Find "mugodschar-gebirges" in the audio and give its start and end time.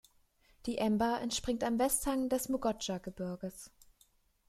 2.49-3.69